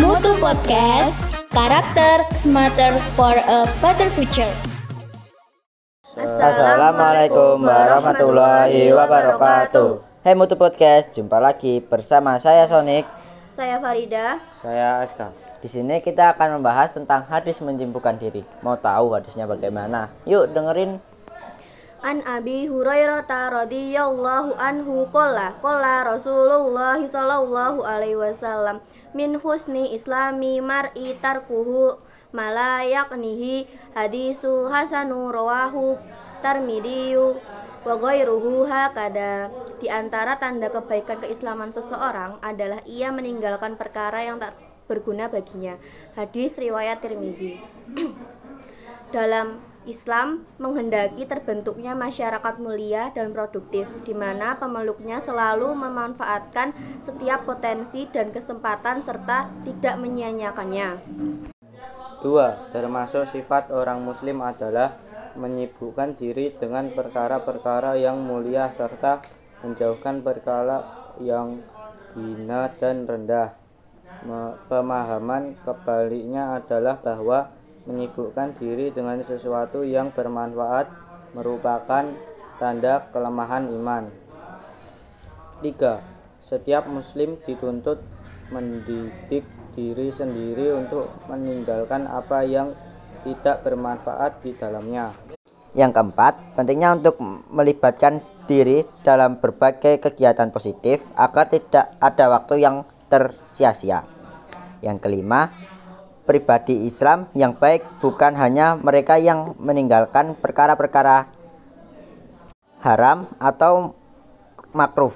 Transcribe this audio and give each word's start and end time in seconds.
Mutu 0.00 0.32
Podcast, 0.40 1.36
karakter 1.52 2.24
smarter 2.32 2.96
for 3.12 3.36
a 3.36 3.68
better 3.84 4.08
future. 4.08 4.48
Assalamualaikum 6.16 7.60
warahmatullahi 7.60 8.88
wabarakatuh. 8.88 10.00
Hai 10.24 10.32
Mutu 10.32 10.56
Podcast, 10.56 11.12
jumpa 11.12 11.36
lagi 11.36 11.84
bersama 11.84 12.40
saya 12.40 12.64
Sonic. 12.64 13.04
Saya 13.52 13.76
Farida. 13.84 14.40
Saya 14.56 15.04
Aska. 15.04 15.28
Di 15.60 15.68
sini 15.68 16.00
kita 16.00 16.32
akan 16.32 16.56
membahas 16.56 16.96
tentang 16.96 17.28
hadis 17.28 17.60
menjimpukan 17.60 18.16
diri. 18.16 18.48
Mau 18.64 18.80
tahu 18.80 19.12
hadisnya 19.12 19.44
bagaimana? 19.44 20.08
Yuk 20.24 20.56
dengerin. 20.56 21.11
An 22.02 22.18
Abi 22.26 22.66
Hurairah 22.66 23.30
radhiyallahu 23.30 24.58
anhu 24.58 25.06
qala 25.14 25.54
qala 25.62 26.02
Rasulullah 26.02 26.98
sallallahu 26.98 27.86
alaihi 27.86 28.18
wasallam 28.18 28.82
min 29.14 29.38
husni 29.38 29.94
islami 29.94 30.58
mar'i 30.58 31.14
tarkuhu 31.22 32.02
malayaknihi 32.34 33.70
hadisu 33.94 34.66
hasanu 34.66 35.30
rawahu 35.30 35.94
tarmidiyu 36.42 37.38
wa 37.86 37.94
ghairuhu 37.94 38.66
hakada 38.66 39.54
di 39.78 39.86
antara 39.86 40.42
tanda 40.42 40.74
kebaikan 40.74 41.22
keislaman 41.22 41.70
seseorang 41.70 42.34
adalah 42.42 42.82
ia 42.82 43.14
meninggalkan 43.14 43.78
perkara 43.78 44.26
yang 44.26 44.42
tak 44.42 44.58
berguna 44.90 45.30
baginya. 45.30 45.78
Hadis 46.18 46.58
riwayat 46.58 46.98
Tirmizi 46.98 47.62
dalam 49.14 49.71
Islam 49.82 50.46
menghendaki 50.62 51.26
terbentuknya 51.26 51.98
masyarakat 51.98 52.54
mulia 52.62 53.10
dan 53.10 53.34
produktif, 53.34 53.90
di 54.06 54.14
mana 54.14 54.54
pemeluknya 54.56 55.18
selalu 55.18 55.74
memanfaatkan 55.74 56.70
setiap 57.02 57.42
potensi 57.42 58.06
dan 58.10 58.30
kesempatan 58.30 59.02
serta 59.02 59.50
tidak 59.66 59.98
menyia-nyiakannya. 59.98 60.88
Dua, 62.22 62.70
termasuk 62.70 63.26
sifat 63.26 63.74
orang 63.74 63.98
muslim 63.98 64.46
adalah 64.46 64.94
menyibukkan 65.34 66.14
diri 66.14 66.54
dengan 66.54 66.92
perkara-perkara 66.94 67.98
yang 67.98 68.22
mulia 68.22 68.70
serta 68.70 69.18
menjauhkan 69.66 70.22
perkara 70.22 71.10
yang 71.18 71.58
hina 72.14 72.70
dan 72.78 73.08
rendah. 73.08 73.58
Pemahaman 74.70 75.58
kebaliknya 75.66 76.62
adalah 76.62 76.94
bahwa 77.02 77.50
menyibukkan 77.86 78.54
diri 78.54 78.94
dengan 78.94 79.18
sesuatu 79.22 79.82
yang 79.82 80.14
bermanfaat 80.14 80.86
merupakan 81.34 82.04
tanda 82.60 82.94
kelemahan 83.10 83.66
iman. 83.72 84.04
3. 85.64 85.98
Setiap 86.42 86.90
muslim 86.90 87.38
dituntut 87.42 88.02
mendidik 88.50 89.46
diri 89.72 90.12
sendiri 90.12 90.76
untuk 90.76 91.08
meninggalkan 91.26 92.04
apa 92.04 92.44
yang 92.44 92.76
tidak 93.22 93.62
bermanfaat 93.64 94.42
di 94.42 94.52
dalamnya. 94.52 95.14
Yang 95.72 95.96
keempat, 95.96 96.58
pentingnya 96.58 97.00
untuk 97.00 97.16
melibatkan 97.48 98.20
diri 98.44 98.84
dalam 99.00 99.40
berbagai 99.40 100.02
kegiatan 100.02 100.52
positif 100.52 101.08
agar 101.16 101.48
tidak 101.48 101.96
ada 101.96 102.28
waktu 102.28 102.60
yang 102.60 102.84
tersia-sia. 103.08 104.04
Yang 104.84 104.98
kelima, 105.08 105.48
pribadi 106.32 106.88
Islam 106.88 107.28
yang 107.36 107.52
baik 107.52 108.00
bukan 108.00 108.32
hanya 108.40 108.80
mereka 108.80 109.20
yang 109.20 109.52
meninggalkan 109.60 110.32
perkara-perkara 110.32 111.28
haram 112.80 113.28
atau 113.36 113.92
makruh 114.72 115.12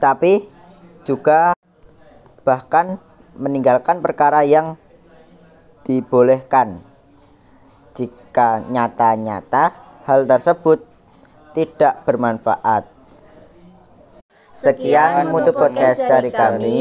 tapi 0.00 0.48
juga 1.04 1.52
bahkan 2.40 2.96
meninggalkan 3.36 4.00
perkara 4.00 4.42
yang 4.48 4.80
dibolehkan 5.84 6.80
jika 7.92 8.64
nyata-nyata 8.66 9.72
hal 10.04 10.26
tersebut 10.26 10.84
tidak 11.56 12.04
bermanfaat. 12.04 12.84
Sekian 14.52 15.32
mutu 15.32 15.52
podcast 15.52 16.00
dari 16.04 16.28
kami. 16.32 16.80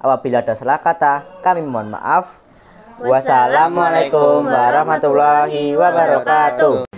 Apabila 0.00 0.40
ada 0.40 0.56
salah 0.56 0.80
kata, 0.80 1.44
kami 1.44 1.60
mohon 1.60 1.92
maaf. 1.92 2.40
Wassalamualaikum 3.04 4.48
warahmatullahi 4.48 5.76
wabarakatuh. 5.76 6.88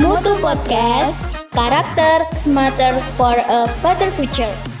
Mutu 0.00 0.32
Podcast, 0.40 1.36
karakter 1.52 2.24
smarter 2.32 2.96
for 3.20 3.36
a 3.36 3.68
better 3.84 4.08
future. 4.08 4.75